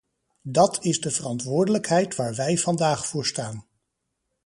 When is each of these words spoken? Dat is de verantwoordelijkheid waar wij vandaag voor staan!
Dat 0.47 0.83
is 0.83 1.01
de 1.01 1.11
verantwoordelijkheid 1.11 2.15
waar 2.15 2.35
wij 2.35 2.57
vandaag 2.57 3.07
voor 3.07 3.25
staan! 3.25 3.65